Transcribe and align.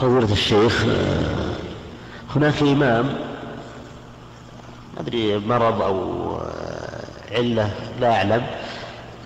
فضيلة 0.00 0.32
الشيخ 0.32 0.84
هناك 2.36 2.62
إمام 2.62 3.04
ما 4.94 5.00
أدري 5.00 5.38
مرض 5.38 5.82
أو 5.82 6.38
علة 7.32 7.70
لا 8.00 8.12
أعلم 8.16 8.46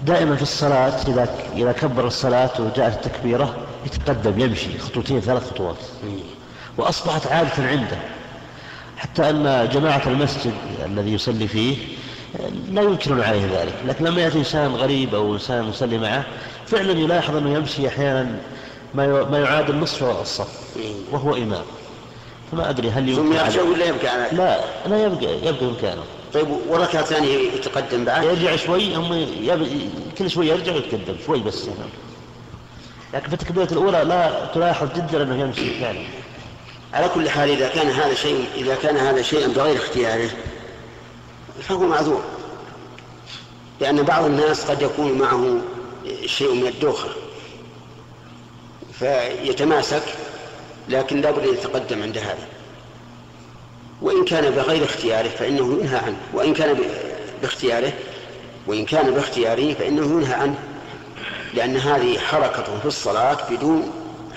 دائما 0.02 0.36
في 0.36 0.42
الصلاة 0.42 1.02
إذا 1.08 1.28
إذا 1.56 1.72
كبر 1.72 2.06
الصلاة 2.06 2.50
وجاءت 2.58 3.06
التكبيرة 3.06 3.54
يتقدم 3.86 4.40
يمشي 4.40 4.78
خطوتين 4.78 5.20
ثلاث 5.20 5.50
خطوات. 5.50 5.76
وأصبحت 6.78 7.26
عادة 7.26 7.68
عنده. 7.68 7.98
حتى 8.96 9.30
أن 9.30 9.68
جماعة 9.72 10.02
المسجد 10.06 10.52
الذي 10.86 11.14
يصلي 11.14 11.48
فيه 11.48 11.76
لا 12.70 12.82
ينكرون 12.82 13.20
عليه 13.20 13.60
ذلك. 13.60 13.74
لكن 13.86 14.04
لما 14.04 14.20
يأتي 14.20 14.38
إنسان 14.38 14.74
غريب 14.74 15.14
أو 15.14 15.34
إنسان 15.34 15.68
يصلي 15.68 15.98
معه 15.98 16.24
فعلا 16.66 16.92
يلاحظ 16.92 17.36
أنه 17.36 17.54
يمشي 17.54 17.88
أحيانا 17.88 18.36
ما 18.94 19.38
يعادل 19.38 19.76
نصف 19.76 20.20
الصف. 20.20 20.63
وهو 21.12 21.34
إمام. 21.34 21.64
فما 22.52 22.70
أدري 22.70 22.90
هل 22.90 23.08
يمكن 23.08 23.22
ثم 23.22 23.32
يرجع 23.32 23.62
ولا 23.62 23.84
يبقى 23.84 24.08
على 24.08 24.28
لا 24.36 24.60
لا 24.88 25.04
يبقى 25.04 25.48
يبقى 25.48 25.66
مكانه 25.66 26.04
طيب 26.34 26.46
وركعة 26.68 27.04
ثانية 27.04 27.38
يتقدم 27.52 28.04
بعد؟ 28.04 28.24
يرجع 28.24 28.56
شوي 28.56 28.94
هم 28.96 29.26
كل 30.18 30.30
شوي 30.30 30.48
يرجع 30.48 30.72
ويتقدم 30.74 31.16
شوي 31.26 31.40
بس 31.40 31.64
هنا 31.64 31.86
لكن 33.14 33.26
في 33.28 33.32
التكبيرة 33.32 33.72
الأولى 33.72 34.04
لا 34.04 34.46
تلاحظ 34.54 34.88
جدا 34.96 35.22
أنه 35.22 35.40
يمشي 35.40 35.80
فعلا. 35.80 36.04
على 36.94 37.08
كل 37.14 37.28
حال 37.30 37.50
إذا 37.50 37.68
كان 37.68 37.90
هذا 37.90 38.14
شيء 38.14 38.44
إذا 38.56 38.74
كان 38.74 38.96
هذا 38.96 39.22
شيئا 39.22 39.48
بغير 39.48 39.76
اختياره 39.76 40.30
فهو 41.62 41.78
معذور. 41.86 42.22
لأن 43.80 44.02
بعض 44.02 44.24
الناس 44.24 44.64
قد 44.70 44.82
يكون 44.82 45.12
معه 45.18 45.58
شيء 46.26 46.54
من 46.54 46.66
الدوخة 46.66 47.08
فيتماسك 48.92 50.02
لكن 50.88 51.20
لا 51.20 51.30
بد 51.30 51.44
يتقدم 51.44 52.02
عند 52.02 52.18
هذا. 52.18 52.48
وإن 54.02 54.24
كان 54.24 54.50
بغير 54.50 54.84
اختياره 54.84 55.28
فإنه 55.28 55.78
ينهى 55.80 55.98
عنه. 55.98 56.16
وإن 56.32 56.54
كان 56.54 56.78
باختياره 57.42 57.92
وإن 58.66 58.84
كان 58.84 59.10
باختياره 59.10 59.74
فإنه 59.74 60.02
ينهى 60.02 60.34
عنه. 60.34 60.58
لأن 61.54 61.76
هذه 61.76 62.18
حركة 62.18 62.78
في 62.78 62.86
الصلاة 62.86 63.38
بدون 63.50 63.90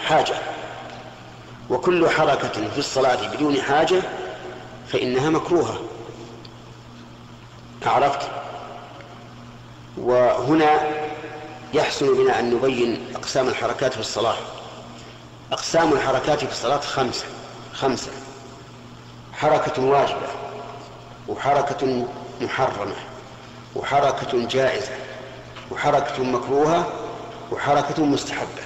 حاجة. 0.06 0.36
وكل 1.70 2.10
حركة 2.10 2.70
في 2.74 2.78
الصلاة 2.78 3.36
بدون 3.36 3.62
حاجة 3.62 4.02
فإنها 4.88 5.30
مكروهة. 5.30 5.82
عرفت؟ 7.86 8.30
وهنا 9.98 10.80
يحسن 11.74 12.14
بنا 12.14 12.40
أن 12.40 12.54
نبين 12.54 13.06
أقسام 13.16 13.48
الحركات 13.48 13.94
في 13.94 14.00
الصلاة. 14.00 14.36
أقسام 15.52 15.94
الحركات 15.94 16.44
في 16.46 16.52
الصلاة 16.52 16.80
خمسة. 16.80 17.26
خمسة. 17.74 18.12
حركة 19.34 19.84
واجبة 19.84 20.28
وحركة 21.28 22.08
محرمة 22.42 22.96
وحركة 23.76 24.48
جائزة 24.48 24.92
وحركة 25.72 26.24
مكروهة 26.24 26.94
وحركة 27.52 28.06
مستحبة. 28.06 28.64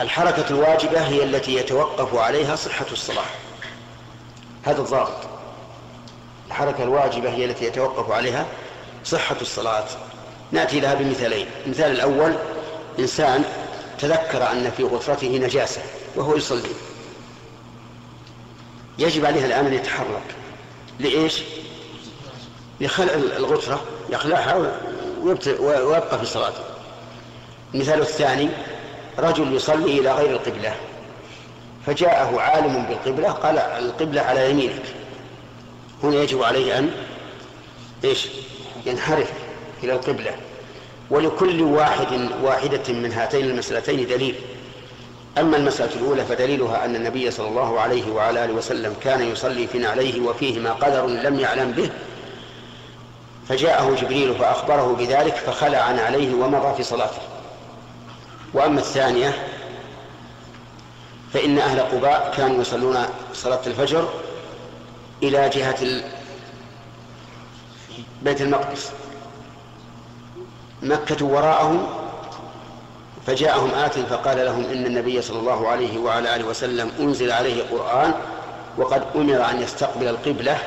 الحركة 0.00 0.44
الواجبة 0.50 1.00
هي 1.00 1.24
التي 1.24 1.54
يتوقف 1.54 2.14
عليها 2.14 2.56
صحة 2.56 2.86
الصلاة. 2.92 3.24
هذا 4.64 4.80
الضابط. 4.80 5.28
الحركة 6.46 6.82
الواجبة 6.82 7.30
هي 7.30 7.44
التي 7.44 7.64
يتوقف 7.64 8.10
عليها 8.10 8.46
صحة 9.04 9.36
الصلاة. 9.40 9.84
نأتي 10.52 10.80
لها 10.80 10.94
بمثالين. 10.94 11.46
المثال 11.66 11.90
الأول 11.90 12.34
إنسان 12.98 13.44
تذكر 13.98 14.52
أن 14.52 14.70
في 14.76 14.84
غرفته 14.84 15.28
نجاسة 15.28 15.82
وهو 16.16 16.36
يصلي. 16.36 16.70
يجب 18.98 19.26
عليه 19.26 19.46
الآن 19.46 19.66
أن 19.66 19.74
يتحرك. 19.74 20.34
لإيش؟ 21.00 21.42
لخلع 22.80 23.14
الغترة 23.14 23.84
يخلعها 24.10 24.80
ويبقى 25.60 26.18
في 26.18 26.26
صلاته. 26.26 26.62
المثال 27.74 28.00
الثاني 28.00 28.48
رجل 29.18 29.54
يصلي 29.54 30.00
إلى 30.00 30.12
غير 30.12 30.30
القبلة. 30.30 30.74
فجاءه 31.86 32.40
عالم 32.40 32.82
بالقبلة 32.82 33.30
قال 33.30 33.58
القبلة 33.58 34.20
على 34.20 34.50
يمينك. 34.50 34.82
هنا 36.02 36.16
يجب 36.16 36.42
عليه 36.42 36.78
أن 36.78 36.90
إيش؟ 38.04 38.28
ينحرف 38.86 39.32
إلى 39.82 39.92
القبلة. 39.92 40.36
ولكل 41.10 41.62
واحد 41.62 42.30
واحدة 42.42 42.92
من 42.92 43.12
هاتين 43.12 43.44
المسألتين 43.44 44.08
دليل. 44.08 44.34
أما 45.38 45.56
المسألة 45.56 45.94
الأولى 45.94 46.24
فدليلها 46.24 46.84
أن 46.84 46.96
النبي 46.96 47.30
صلى 47.30 47.48
الله 47.48 47.80
عليه 47.80 48.10
وعلى 48.10 48.44
آله 48.44 48.52
وسلم 48.52 48.94
كان 49.00 49.22
يصلي 49.22 49.66
في 49.66 49.78
نعليه 49.78 50.20
وفيهما 50.20 50.72
قدر 50.72 51.06
لم 51.06 51.40
يعلم 51.40 51.72
به 51.72 51.90
فجاءه 53.48 53.94
جبريل 53.94 54.34
فأخبره 54.34 54.96
بذلك 54.98 55.34
فخلع 55.34 55.78
عن 55.78 55.98
عليه 55.98 56.34
ومضى 56.34 56.76
في 56.76 56.82
صلاته. 56.82 57.20
وأما 58.54 58.80
الثانية 58.80 59.46
فإن 61.32 61.58
أهل 61.58 61.80
قباء 61.80 62.34
كانوا 62.36 62.60
يصلون 62.60 62.96
صلاة 63.34 63.60
الفجر 63.66 64.08
إلى 65.22 65.48
جهة 65.48 66.02
بيت 68.22 68.40
المقدس. 68.40 68.90
مكة 70.82 71.24
وراءهم 71.26 71.86
فجاءهم 73.26 73.70
آت 73.74 73.98
فقال 73.98 74.44
لهم 74.44 74.64
إن 74.64 74.86
النبي 74.86 75.22
صلى 75.22 75.38
الله 75.38 75.68
عليه 75.68 75.98
وعلى 75.98 76.36
آله 76.36 76.44
وسلم 76.44 76.92
أنزل 77.00 77.32
عليه 77.32 77.62
قرآن 77.70 78.14
وقد 78.76 79.04
أمر 79.14 79.50
أن 79.50 79.62
يستقبل 79.62 80.08
القبلة 80.08 80.58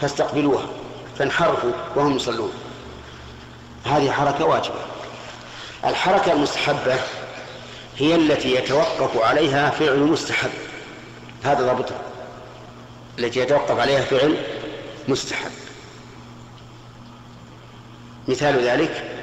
فاستقبلوها 0.00 0.66
فانحرفوا 1.18 1.70
وهم 1.96 2.16
يصلون. 2.16 2.52
هذه 3.84 4.10
حركة 4.10 4.44
واجبة. 4.44 4.80
الحركة 5.84 6.32
المستحبة 6.32 6.96
هي 7.98 8.14
التي 8.14 8.54
يتوقف 8.54 9.22
عليها 9.22 9.70
فعل 9.70 9.98
مستحب. 9.98 10.50
هذا 11.44 11.66
ضابطها 11.66 12.00
التي 13.18 13.40
يتوقف 13.40 13.78
عليها 13.78 14.00
فعل 14.00 14.36
مستحب. 15.08 15.50
مثال 18.28 18.64
ذلك 18.64 19.15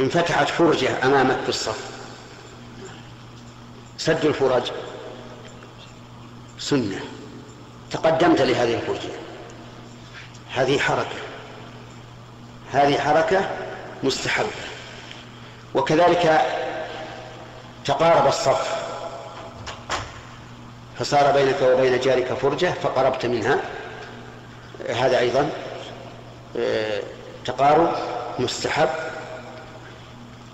انفتحت 0.00 0.48
فرجة 0.48 1.06
أمامك 1.06 1.36
في 1.42 1.48
الصف 1.48 1.98
سد 3.98 4.24
الفرج. 4.24 4.70
سنة. 6.58 7.00
تقدمت 7.90 8.40
لهذه 8.40 8.74
الفرجة. 8.74 9.12
هذه 10.54 10.78
حركة. 10.78 11.18
هذه 12.72 12.98
حركة 12.98 13.50
مستحبة. 14.02 14.48
وكذلك 15.74 16.42
تقارب 17.84 18.26
الصف. 18.26 18.78
فصار 20.98 21.32
بينك 21.32 21.62
وبين 21.62 22.00
جارك 22.00 22.34
فرجة 22.34 22.72
فقربت 22.82 23.26
منها. 23.26 23.60
هذا 24.88 25.18
أيضا 25.18 25.50
آه، 26.56 27.02
تقارب 27.44 27.92
مستحب. 28.38 28.88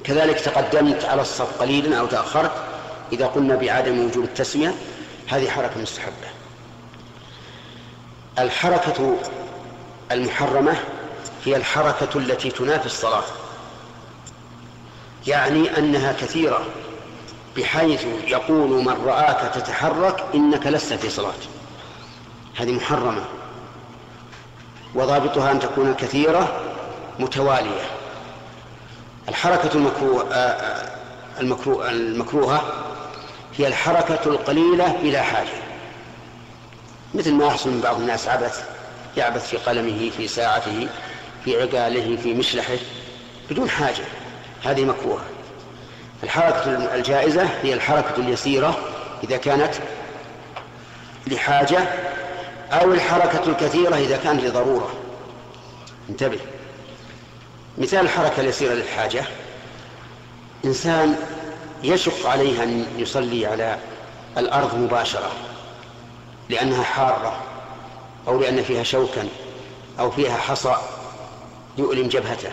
كذلك 0.05 0.41
تقدمت 0.41 1.05
على 1.05 1.23
الصف 1.23 1.61
قليلا 1.63 1.99
أو 2.01 2.07
تأخرت 2.07 2.53
إذا 3.13 3.27
قلنا 3.27 3.57
بعدم 3.57 4.07
وجود 4.07 4.25
التسمية 4.25 4.75
هذه 5.29 5.51
حركة 5.51 5.81
مستحبة. 5.81 6.29
الحركة 8.39 9.17
المحرمة 10.13 10.77
هي 11.45 11.57
الحركة 11.57 12.19
التي 12.19 12.51
تنافي 12.51 12.87
الصلاة. 12.87 13.25
يعني 15.27 15.79
أنها 15.79 16.13
كثيرة 16.13 16.61
بحيث 17.57 18.05
يقول 18.27 18.85
من 18.85 19.05
رآك 19.07 19.55
تتحرك 19.55 20.25
إنك 20.35 20.67
لست 20.67 20.93
في 20.93 21.11
صلاة 21.11 21.33
هذه 22.57 22.73
محرمة. 22.73 23.25
وضابطها 24.95 25.51
أن 25.51 25.61
تكون 25.61 25.95
كثيرة 25.95 26.61
متوالية. 27.19 27.94
الحركة 29.29 29.75
المكروه 29.75 30.35
آه، 30.35 30.37
آه، 30.37 30.91
المكروه 31.41 31.91
المكروهة 31.91 32.63
هي 33.59 33.67
الحركة 33.67 34.21
القليلة 34.27 34.97
بلا 35.03 35.23
حاجة. 35.23 35.65
مثل 37.15 37.33
ما 37.33 37.47
يحصل 37.47 37.71
من 37.71 37.81
بعض 37.81 38.01
الناس 38.01 38.29
عبث 38.29 38.65
يعبث 39.17 39.49
في 39.49 39.57
قلمه 39.57 40.11
في 40.17 40.29
ساعته 40.29 40.89
في 41.45 41.63
عقاله 41.63 42.17
في 42.17 42.35
مشلحه 42.35 42.77
بدون 43.51 43.71
حاجة. 43.71 44.05
هذه 44.65 44.85
مكروهة. 44.85 45.25
الحركة 46.23 46.95
الجائزة 46.95 47.49
هي 47.63 47.75
الحركة 47.75 48.17
اليسيرة 48.17 48.79
إذا 49.25 49.37
كانت 49.37 49.75
لحاجة 51.27 51.79
أو 52.73 52.93
الحركة 52.93 53.47
الكثيرة 53.47 53.97
إذا 53.97 54.17
كانت 54.17 54.45
لضرورة. 54.45 54.91
انتبه. 56.11 56.39
مثال 57.79 58.01
الحركة 58.01 58.41
اليسيرة 58.41 58.75
للحاجة. 58.75 59.25
إنسان 60.65 61.17
يشق 61.83 62.27
عليه 62.27 62.63
أن 62.63 62.87
يصلي 62.99 63.47
على 63.47 63.79
الأرض 64.39 64.75
مباشرة 64.75 65.33
لأنها 66.49 66.83
حارة 66.83 67.43
أو 68.29 68.41
لأن 68.41 68.63
فيها 68.63 68.83
شوكا 68.83 69.29
أو 69.99 70.11
فيها 70.11 70.37
حصى 70.37 70.77
يؤلم 71.79 72.09
جبهته. 72.09 72.51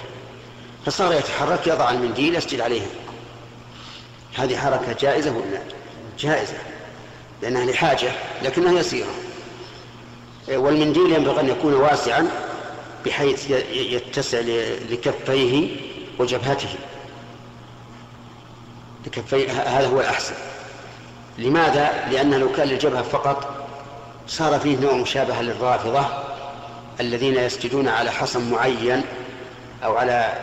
فصار 0.86 1.14
يتحرك 1.14 1.68
يضع 1.68 1.92
المنديل 1.92 2.36
يسجد 2.36 2.62
عليها. 2.62 2.88
هذه 4.36 4.58
حركة 4.58 4.94
جائزة 4.94 5.32
ولا 5.32 5.62
جائزة؟ 6.20 6.58
لأنها 7.42 7.66
لحاجة 7.66 8.12
لكنها 8.42 8.80
يسيرة. 8.80 9.12
والمنديل 10.48 11.12
ينبغي 11.12 11.40
أن 11.40 11.50
يكون 11.50 11.74
واسعا 11.74 12.51
بحيث 13.06 13.52
يتسع 13.74 14.40
لكفيه 14.90 15.76
وجبهته. 16.20 16.70
لكفيه 19.06 19.52
هذا 19.52 19.88
هو 19.88 20.00
الأحسن. 20.00 20.34
لماذا؟ 21.38 22.08
لأنه 22.12 22.38
لو 22.38 22.52
كان 22.52 22.68
للجبهة 22.68 23.02
فقط 23.02 23.68
صار 24.28 24.60
فيه 24.60 24.78
نوع 24.78 24.94
مشابهة 24.94 25.42
للرافضة 25.42 26.06
الذين 27.00 27.36
يسجدون 27.36 27.88
على 27.88 28.12
حصن 28.12 28.52
معين 28.52 29.04
أو 29.84 29.98
على 29.98 30.34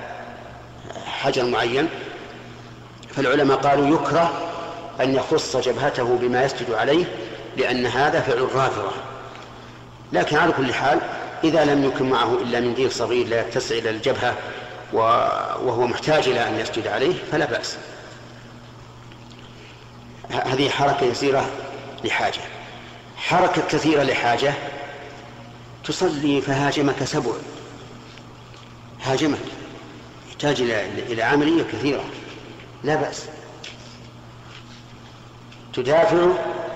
حجر 1.07 1.45
معين. 1.45 1.89
فالعلماء 3.17 3.57
قالوا 3.57 3.95
يكره 3.95 4.51
أن 5.01 5.15
يخص 5.15 5.57
جبهته 5.57 6.19
بما 6.21 6.45
يسجد 6.45 6.73
عليه 6.73 7.05
لأن 7.57 7.87
هذا 7.87 8.21
فعل 8.21 8.39
الرافضة. 8.39 8.91
لكن 10.13 10.37
على 10.37 10.53
كل 10.53 10.75
حال 10.75 11.01
إذا 11.45 11.65
لم 11.65 11.85
يكن 11.85 12.11
معه 12.11 12.35
إلا 12.35 12.61
منديل 12.61 12.93
صغير 12.93 13.27
لا 13.27 13.49
يتسع 13.49 13.75
إلى 13.75 13.91
الجبهة 13.91 14.37
وهو 14.93 15.87
محتاج 15.87 16.29
إلى 16.29 16.49
أن 16.49 16.61
يسجد 16.61 16.87
عليه 16.87 17.15
فلا 17.33 17.47
بأس. 17.47 17.77
هذه 20.31 20.71
حركة 20.71 21.05
يسيرة 21.05 21.51
لحاجة. 22.05 22.41
حركة 23.17 23.63
كثيرة 23.69 24.03
لحاجة. 24.03 24.55
تصلي 25.85 26.41
فهاجمك 26.41 27.05
سبع. 27.05 27.33
هاجمك. 29.03 29.39
يحتاج 30.29 30.61
إلى 31.11 31.23
عملية 31.23 31.63
كثيرة. 31.63 32.05
لا 32.85 32.95
بأس. 32.95 33.27
تدافع 35.75 36.27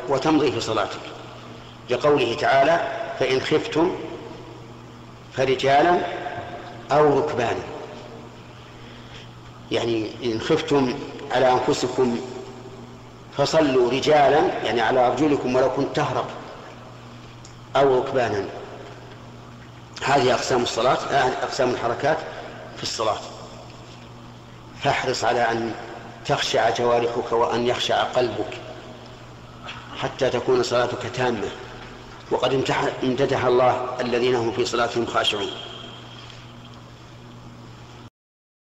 وتمضي 0.09 0.53
في 0.53 0.61
صلاتك. 0.61 1.01
لقوله 1.91 2.35
تعالى 2.35 3.03
فإن 3.19 3.41
خفتم 3.41 3.95
فرجالا 5.37 5.99
أو 6.93 7.19
ركبانا. 7.19 7.63
يعني 9.71 10.11
إن 10.25 10.41
خفتم 10.41 10.95
على 11.31 11.53
أنفسكم 11.53 12.21
فصلوا 13.37 13.91
رجالا 13.91 14.41
يعني 14.65 14.81
على 14.81 15.07
أرجلكم 15.07 15.57
ولو 15.57 15.71
كنت 15.71 15.97
تهرب 15.97 16.27
أو 17.77 17.99
ركبانا. 17.99 18.45
هذه 20.05 20.35
أقسام 20.35 20.63
الصلاة 20.63 20.99
أقسام 21.43 21.71
الحركات 21.71 22.19
في 22.77 22.83
الصلاة. 22.83 23.21
فاحرص 24.83 25.25
على 25.25 25.51
أن 25.51 25.75
تخشع 26.27 26.71
جوارحك 26.71 27.33
وأن 27.33 27.67
يخشع 27.67 28.03
قلبك 28.03 28.61
حتى 29.97 30.31
تكون 30.31 30.63
صلاتك 30.63 31.11
تامة. 31.15 31.49
وقد 32.33 32.55
امتدح 33.03 33.45
الله 33.45 33.97
الذين 34.01 34.35
هم 34.35 34.53
في 34.53 34.65
صلاتهم 34.65 35.07
خاشعون. 35.07 35.72